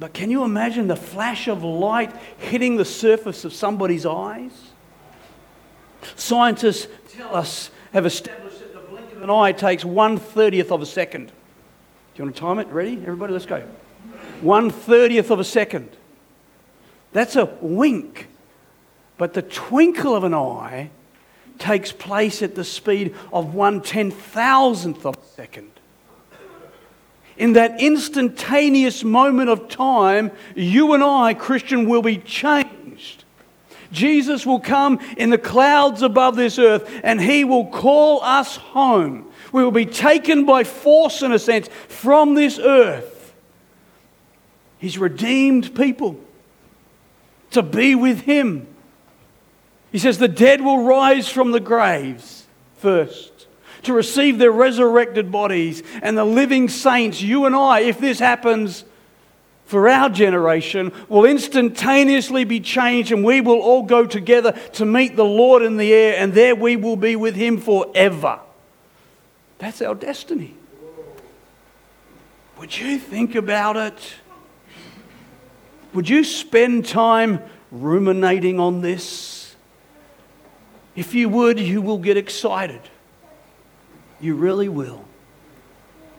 [0.00, 4.70] but can you imagine the flash of light hitting the surface of somebody's eyes?
[6.16, 10.82] Scientists tell us, have established that the blink of an eye takes one thirtieth of
[10.82, 11.26] a second.
[11.28, 11.32] Do
[12.16, 12.66] you want to time it?
[12.68, 12.92] Ready?
[12.92, 13.62] Everybody, let's go.
[14.40, 15.88] One thirtieth of a second.
[17.12, 18.28] That's a wink.
[19.16, 20.90] But the twinkle of an eye
[21.58, 25.70] takes place at the speed of one ten thousandth of a second.
[27.36, 33.24] In that instantaneous moment of time, you and I, Christian, will be changed.
[33.90, 39.30] Jesus will come in the clouds above this earth and he will call us home.
[39.52, 43.32] We will be taken by force, in a sense, from this earth.
[44.78, 46.18] He's redeemed people
[47.52, 48.66] to be with him.
[49.92, 52.46] He says the dead will rise from the graves
[52.78, 53.33] first
[53.84, 58.84] to receive their resurrected bodies, and the living saints, you and I, if this happens
[59.66, 65.16] for our generation, will instantaneously be changed, and we will all go together to meet
[65.16, 68.40] the Lord in the air, and there we will be with Him forever.
[69.58, 70.54] That's our destiny.
[72.58, 74.14] Would you think about it?
[75.92, 79.54] Would you spend time ruminating on this?
[80.96, 82.80] If you would, you will get excited.
[84.24, 85.04] You really will.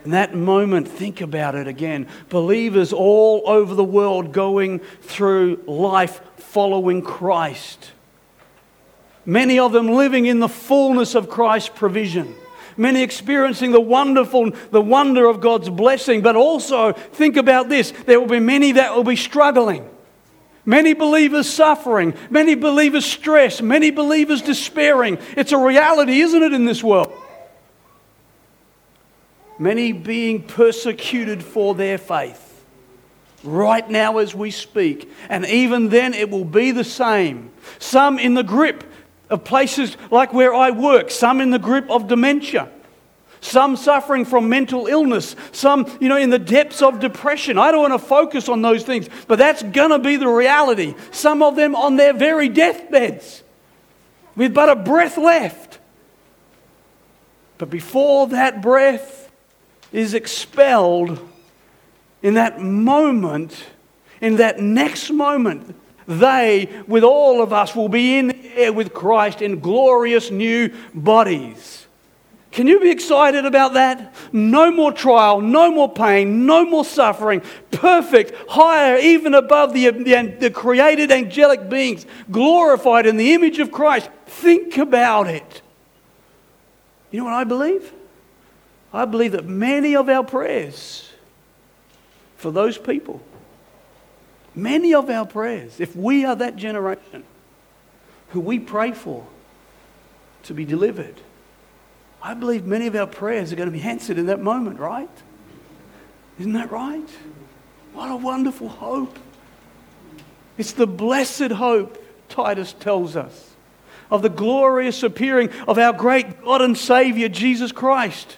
[0.03, 2.07] In that moment, think about it again.
[2.29, 7.93] Believers all over the world going through life following Christ.
[9.25, 12.35] Many of them living in the fullness of Christ's provision.
[12.77, 16.21] Many experiencing the wonderful, the wonder of God's blessing.
[16.21, 19.89] But also, think about this there will be many that will be struggling.
[20.63, 25.17] Many believers suffering, many believers stressed, many believers despairing.
[25.35, 27.11] It's a reality, isn't it, in this world?
[29.57, 32.41] Many being persecuted for their faith.
[33.43, 37.51] Right now, as we speak, and even then, it will be the same.
[37.77, 38.83] Some in the grip
[39.29, 42.69] of places like where I work, some in the grip of dementia,
[43.41, 47.59] some suffering from mental illness, some, you know, in the depths of depression.
[47.59, 50.95] I don't want to focus on those things, but that's going to be the reality.
[51.11, 53.43] Some of them on their very deathbeds
[54.35, 55.79] with but a breath left.
[57.57, 59.24] But before that breath,
[59.95, 61.19] is expelled
[62.21, 63.65] in that moment,
[64.19, 65.75] in that next moment,
[66.07, 70.71] they, with all of us, will be in the air with Christ in glorious new
[70.93, 71.87] bodies.
[72.51, 74.13] Can you be excited about that?
[74.31, 77.41] No more trial, no more pain, no more suffering.
[77.71, 83.71] Perfect, higher, even above the, the, the, created angelic beings, glorified in the image of
[83.71, 84.09] Christ.
[84.25, 85.61] Think about it.
[87.11, 87.91] You know what I believe?
[88.93, 91.11] I believe that many of our prayers
[92.37, 93.21] for those people,
[94.53, 97.23] many of our prayers, if we are that generation
[98.29, 99.25] who we pray for
[100.43, 101.15] to be delivered,
[102.21, 105.09] I believe many of our prayers are going to be answered in that moment, right?
[106.39, 107.09] Isn't that right?
[107.93, 109.17] What a wonderful hope.
[110.57, 113.51] It's the blessed hope, Titus tells us,
[114.09, 118.37] of the glorious appearing of our great God and Savior, Jesus Christ.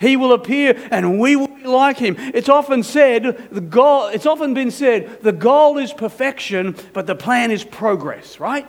[0.00, 2.16] He will appear and we will be like him.
[2.18, 7.16] It's often said, the goal, it's often been said, the goal is perfection, but the
[7.16, 8.68] plan is progress, right?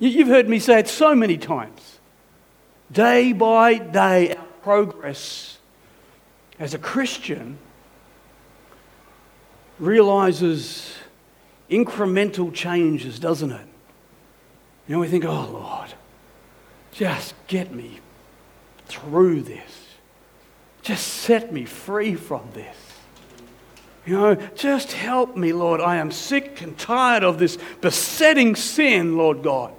[0.00, 1.98] You've heard me say it so many times.
[2.90, 5.58] Day by day, our progress
[6.58, 7.58] as a Christian
[9.78, 10.94] realizes
[11.70, 13.66] incremental changes, doesn't it?
[14.88, 15.94] You know, we think, oh Lord,
[16.92, 18.00] just get me
[18.86, 19.79] through this.
[20.90, 22.76] Just set me free from this.
[24.04, 25.80] You know, just help me, Lord.
[25.80, 29.72] I am sick and tired of this besetting sin, Lord God.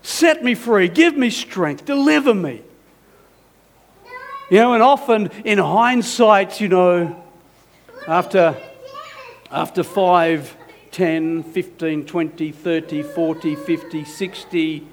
[0.00, 0.88] Set me free.
[0.88, 1.84] Give me strength.
[1.84, 2.62] Deliver me.
[4.48, 7.22] You know, and often in hindsight, you know,
[8.08, 8.56] after,
[9.50, 10.56] after 5,
[10.90, 14.86] 10, 15, 20, 30, 40, 50, 60,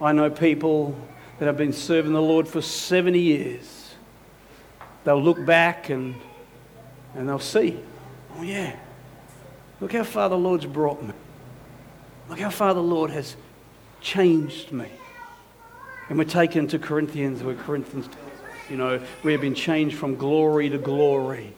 [0.00, 0.98] I know people
[1.38, 3.83] that have been serving the Lord for 70 years
[5.04, 6.14] they'll look back and,
[7.14, 7.78] and they'll see,
[8.36, 8.76] oh, yeah,
[9.80, 11.12] look how far the Lord's brought me.
[12.28, 13.36] Look how far the Lord has
[14.00, 14.88] changed me.
[16.08, 18.08] And we're taken to Corinthians, where Corinthians
[18.70, 21.52] you know, we have been changed from glory to glory.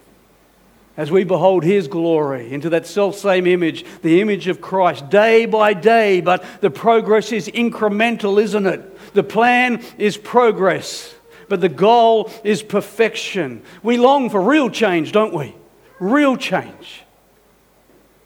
[0.96, 5.46] As we behold his glory into that self same image, the image of Christ, day
[5.46, 9.14] by day, but the progress is incremental, isn't it?
[9.14, 11.14] The plan is progress
[11.48, 13.62] but the goal is perfection.
[13.82, 15.54] We long for real change, don't we?
[15.98, 17.02] Real change.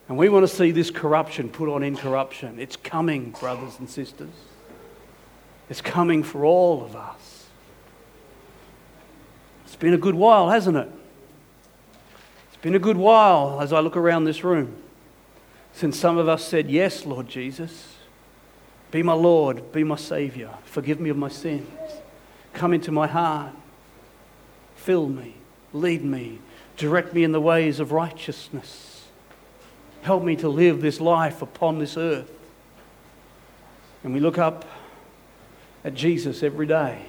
[0.08, 2.58] And we want to see this corruption put on incorruption.
[2.58, 4.32] It's coming, brothers and sisters.
[5.68, 7.46] It's coming for all of us.
[9.64, 10.88] It's been a good while, hasn't it?
[12.48, 14.76] It's been a good while as I look around this room
[15.72, 17.96] since some of us said, Yes, Lord Jesus.
[18.90, 20.50] Be my Lord, be my Savior.
[20.64, 21.68] Forgive me of my sins.
[22.52, 23.52] Come into my heart.
[24.76, 25.34] Fill me,
[25.72, 26.38] lead me,
[26.76, 29.06] direct me in the ways of righteousness.
[30.02, 32.30] Help me to live this life upon this earth.
[34.02, 34.64] And we look up
[35.84, 37.02] at Jesus every day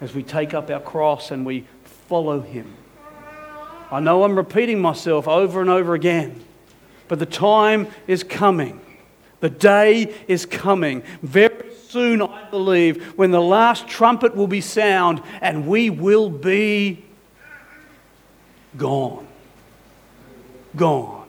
[0.00, 2.74] as we take up our cross and we follow him.
[3.90, 6.44] I know I'm repeating myself over and over again,
[7.08, 8.80] but the time is coming.
[9.40, 11.02] The day is coming.
[11.22, 11.65] Very
[11.96, 17.02] soon, I believe, when the last trumpet will be sound and we will be
[18.76, 19.26] gone.
[20.76, 21.26] Gone.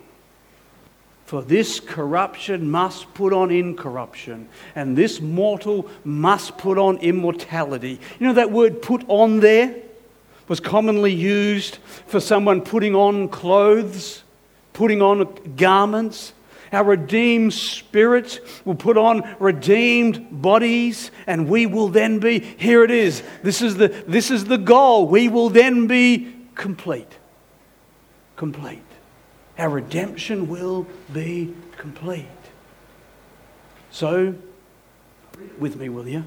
[1.26, 8.00] For this corruption must put on incorruption, and this mortal must put on immortality.
[8.20, 9.74] You know that word put on there
[10.50, 14.24] was commonly used for someone putting on clothes,
[14.74, 16.34] putting on garments.
[16.72, 22.92] Our redeemed spirits will put on redeemed bodies, and we will then be, here it
[22.92, 23.24] is.
[23.44, 25.08] This is the, this is the goal.
[25.08, 27.18] We will then be complete.
[28.36, 28.84] Complete.
[29.58, 32.26] Our redemption will be complete.
[33.90, 34.36] So,
[35.58, 36.26] with me, will you?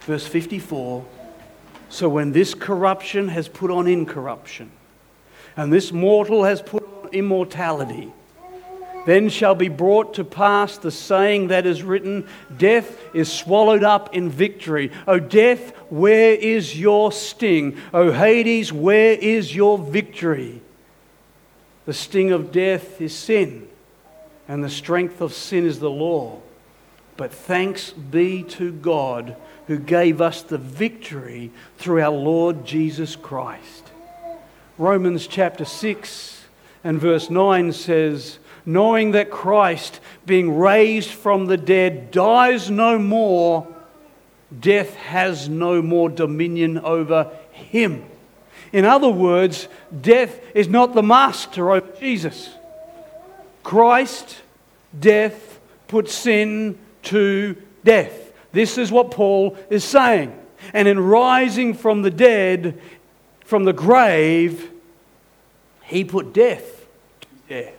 [0.00, 1.04] Verse 54
[1.88, 4.70] So when this corruption has put on incorruption,
[5.56, 8.12] and this mortal has put on immortality,
[9.06, 12.28] then shall be brought to pass the saying that is written
[12.58, 14.92] Death is swallowed up in victory.
[15.06, 17.78] O death, where is your sting?
[17.94, 20.60] O Hades, where is your victory?
[21.86, 23.68] The sting of death is sin,
[24.48, 26.40] and the strength of sin is the law.
[27.16, 29.36] But thanks be to God
[29.68, 33.90] who gave us the victory through our Lord Jesus Christ.
[34.78, 36.44] Romans chapter 6
[36.84, 43.66] and verse 9 says, Knowing that Christ, being raised from the dead, dies no more,
[44.58, 48.04] death has no more dominion over him.
[48.72, 49.68] In other words,
[50.00, 52.50] death is not the master over Jesus.
[53.62, 54.42] Christ,
[54.98, 58.32] death, put sin to death.
[58.52, 60.36] This is what Paul is saying.
[60.72, 62.80] And in rising from the dead,
[63.44, 64.70] from the grave,
[65.84, 66.86] he put death
[67.20, 67.75] to death.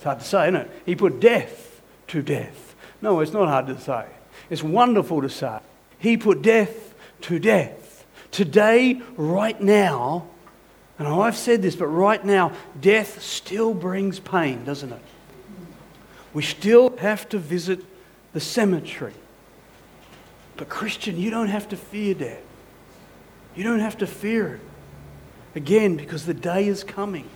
[0.00, 0.70] It's hard to say, isn't it?
[0.86, 2.74] He put death to death.
[3.02, 4.06] No, it's not hard to say.
[4.48, 5.58] It's wonderful to say.
[5.98, 8.06] He put death to death.
[8.30, 10.26] Today, right now,
[10.98, 15.02] and I've said this, but right now, death still brings pain, doesn't it?
[16.32, 17.84] We still have to visit
[18.32, 19.12] the cemetery.
[20.56, 22.40] But, Christian, you don't have to fear death.
[23.54, 24.60] You don't have to fear it.
[25.54, 27.28] Again, because the day is coming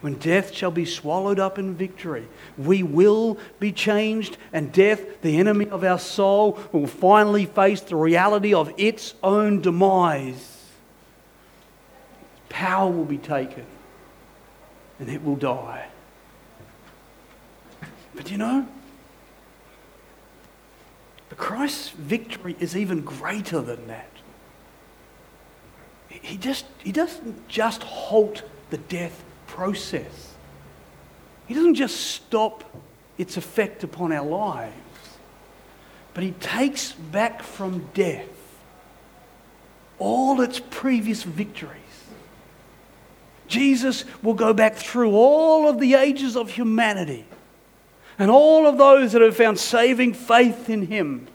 [0.00, 2.26] when death shall be swallowed up in victory.
[2.56, 7.96] We will be changed, and death, the enemy of our soul, will finally face the
[7.96, 10.66] reality of its own demise.
[12.48, 13.66] Power will be taken,
[15.00, 15.88] and it will die.
[18.14, 18.66] But you know,
[21.28, 24.08] the Christ's victory is even greater than that.
[26.08, 29.24] He, just, he doesn't just halt the death
[29.58, 30.36] process.
[31.48, 32.62] He doesn't just stop
[33.18, 35.18] its effect upon our lives,
[36.14, 38.28] but He takes back from death
[39.98, 41.74] all its previous victories.
[43.48, 47.26] Jesus will go back through all of the ages of humanity
[48.16, 51.26] and all of those that have found saving faith in Him,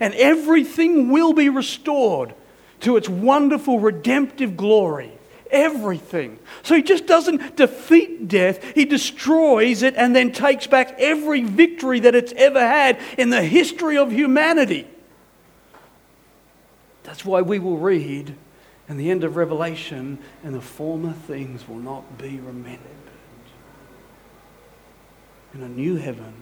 [0.00, 2.34] and everything will be restored
[2.80, 5.17] to its wonderful redemptive glory
[5.50, 6.38] everything.
[6.62, 12.00] So he just doesn't defeat death, he destroys it and then takes back every victory
[12.00, 14.86] that it's ever had in the history of humanity.
[17.02, 18.34] That's why we will read
[18.88, 22.80] in the end of Revelation, and the former things will not be remembered.
[25.54, 26.34] In a new heaven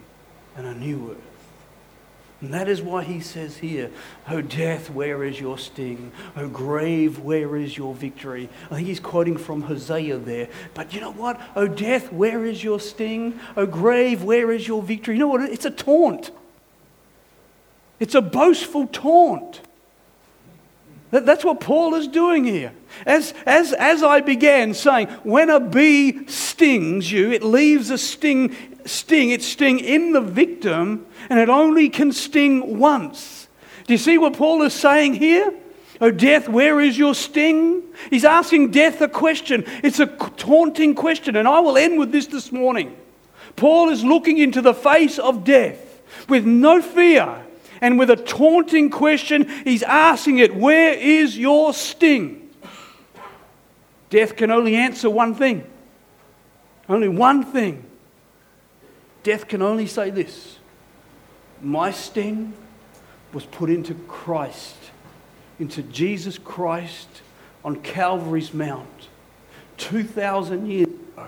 [0.55, 1.26] and a new earth.
[2.39, 3.89] And that is why he says here,
[4.29, 6.11] O death, where is your sting?
[6.35, 8.47] O grave, where is your victory?
[8.69, 10.47] I think he's quoting from Hosea there.
[10.75, 11.41] But you know what?
[11.55, 13.39] O death, where is your sting?
[13.55, 15.15] O grave, where is your victory?
[15.15, 15.49] You know what?
[15.49, 16.29] It's a taunt.
[17.99, 19.61] It's a boastful taunt.
[21.09, 22.73] That's what Paul is doing here.
[23.05, 28.55] As, as, as I began saying, when a bee stings you, it leaves a sting,
[28.87, 33.47] sting, its sting in the victim, and it only can sting once.
[33.85, 35.53] Do you see what Paul is saying here?
[35.99, 37.81] Oh, death, where is your sting?
[38.09, 39.63] He's asking death a question.
[39.83, 42.95] It's a taunting question, and I will end with this this morning.
[43.55, 47.43] Paul is looking into the face of death with no fear
[47.81, 52.49] And with a taunting question, he's asking it, Where is your sting?
[54.09, 55.65] Death can only answer one thing.
[56.87, 57.85] Only one thing.
[59.27, 60.57] Death can only say this
[61.61, 62.53] My sting
[63.33, 64.77] was put into Christ,
[65.59, 67.09] into Jesus Christ
[67.65, 69.09] on Calvary's Mount
[69.79, 71.27] 2,000 years ago.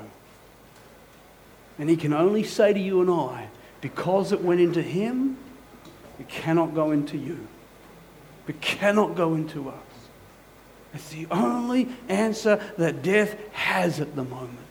[1.77, 3.49] And he can only say to you and I,
[3.81, 5.35] because it went into him,
[6.21, 7.49] it cannot go into you.
[8.47, 9.75] It cannot go into us.
[10.93, 14.68] It's the only answer that death has at the moment.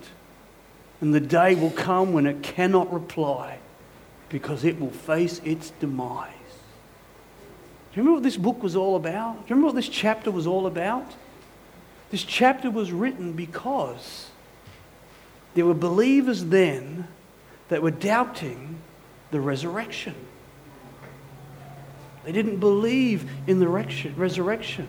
[1.01, 3.59] And the day will come when it cannot reply
[4.29, 6.33] because it will face its demise.
[7.93, 9.35] Do you remember what this book was all about?
[9.35, 11.15] Do you remember what this chapter was all about?
[12.11, 14.31] This chapter was written because
[15.55, 17.07] there were believers then
[17.69, 18.81] that were doubting
[19.31, 20.15] the resurrection.
[22.25, 24.89] They didn't believe in the resurrection.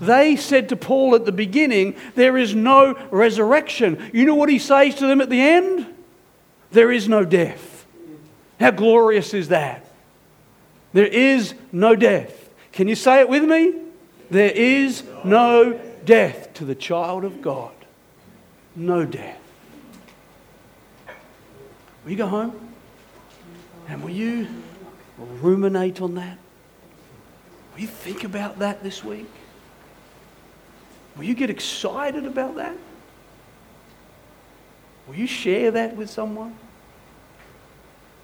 [0.00, 4.10] They said to Paul at the beginning, There is no resurrection.
[4.12, 5.86] You know what he says to them at the end?
[6.70, 7.86] There is no death.
[8.60, 9.86] How glorious is that?
[10.92, 12.50] There is no death.
[12.72, 13.74] Can you say it with me?
[14.30, 17.72] There is no death to the child of God.
[18.74, 19.40] No death.
[22.04, 22.68] Will you go home?
[23.88, 24.48] And will you
[25.18, 26.38] ruminate on that?
[27.74, 29.26] Will you think about that this week?
[31.16, 32.76] Will you get excited about that?
[35.06, 36.56] Will you share that with someone?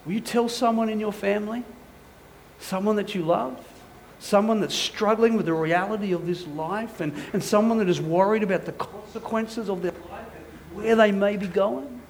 [0.05, 1.65] Will you tell someone in your family?
[2.59, 3.59] Someone that you love?
[4.19, 8.43] Someone that's struggling with the reality of this life and, and someone that is worried
[8.43, 12.01] about the consequences of their life and where they may be going?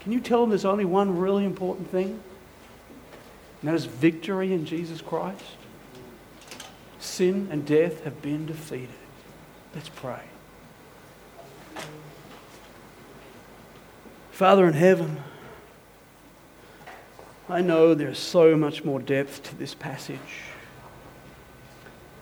[0.00, 2.20] Can you tell them there's only one really important thing?
[3.60, 5.44] And that is victory in Jesus Christ.
[6.98, 8.88] Sin and death have been defeated.
[9.74, 10.22] Let's pray.
[14.32, 15.18] Father in heaven,
[17.48, 20.18] I know there's so much more depth to this passage.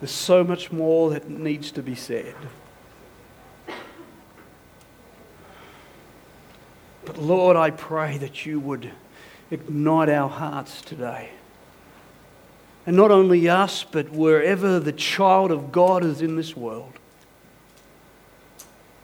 [0.01, 2.35] There's so much more that needs to be said.
[7.05, 8.91] But Lord, I pray that you would
[9.51, 11.31] ignite our hearts today.
[12.87, 16.93] And not only us, but wherever the child of God is in this world.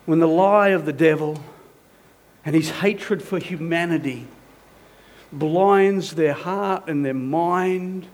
[0.06, 1.42] When the lie of the devil
[2.44, 4.26] and his hatred for humanity
[5.32, 8.06] blinds their heart and their mind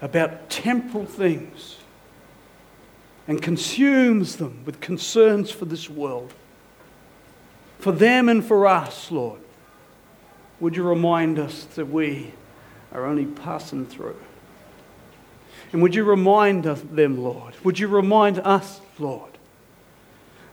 [0.00, 1.76] about temporal things
[3.28, 6.32] and consumes them with concerns for this world
[7.84, 9.40] for them and for us, Lord.
[10.58, 12.32] Would you remind us that we
[12.92, 14.16] are only passing through?
[15.70, 17.54] And would you remind them, Lord?
[17.62, 19.33] Would you remind us, Lord,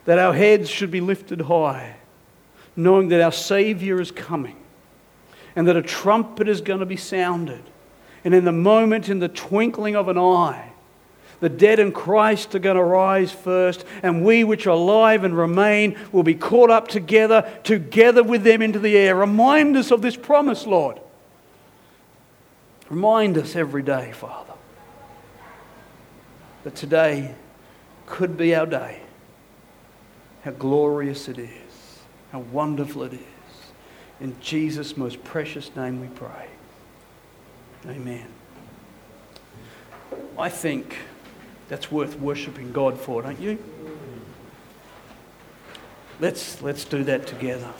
[0.05, 1.95] that our heads should be lifted high,
[2.75, 4.57] knowing that our Savior is coming
[5.55, 7.63] and that a trumpet is going to be sounded.
[8.23, 10.71] And in the moment, in the twinkling of an eye,
[11.39, 15.35] the dead in Christ are going to rise first, and we which are alive and
[15.35, 19.15] remain will be caught up together, together with them into the air.
[19.15, 20.99] Remind us of this promise, Lord.
[22.89, 24.53] Remind us every day, Father,
[26.63, 27.33] that today
[28.05, 29.01] could be our day.
[30.43, 31.99] How glorious it is,
[32.31, 33.19] how wonderful it is.
[34.19, 36.47] In Jesus' most precious name we pray.
[37.87, 38.27] Amen.
[40.37, 40.97] I think
[41.69, 43.57] that's worth worshipping God for, don't you?
[46.19, 47.71] Let's, let's do that together.